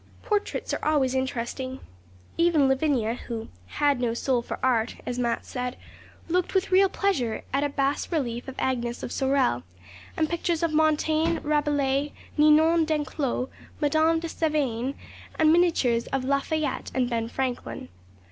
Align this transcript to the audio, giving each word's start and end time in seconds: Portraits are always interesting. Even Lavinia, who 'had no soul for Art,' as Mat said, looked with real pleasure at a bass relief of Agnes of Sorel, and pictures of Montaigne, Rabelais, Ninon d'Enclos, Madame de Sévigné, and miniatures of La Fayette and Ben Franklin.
Portraits 0.23 0.73
are 0.73 0.83
always 0.83 1.13
interesting. 1.13 1.79
Even 2.35 2.67
Lavinia, 2.67 3.13
who 3.13 3.49
'had 3.67 4.01
no 4.01 4.15
soul 4.15 4.41
for 4.41 4.57
Art,' 4.63 4.95
as 5.05 5.19
Mat 5.19 5.45
said, 5.45 5.77
looked 6.27 6.55
with 6.55 6.71
real 6.71 6.89
pleasure 6.89 7.43
at 7.53 7.63
a 7.63 7.69
bass 7.69 8.11
relief 8.11 8.47
of 8.47 8.55
Agnes 8.57 9.03
of 9.03 9.11
Sorel, 9.11 9.61
and 10.17 10.27
pictures 10.27 10.63
of 10.63 10.73
Montaigne, 10.73 11.37
Rabelais, 11.43 12.13
Ninon 12.35 12.83
d'Enclos, 12.85 13.49
Madame 13.79 14.19
de 14.19 14.27
Sévigné, 14.27 14.95
and 15.37 15.53
miniatures 15.53 16.07
of 16.07 16.23
La 16.25 16.39
Fayette 16.39 16.89
and 16.95 17.07
Ben 17.07 17.27
Franklin. 17.29 17.87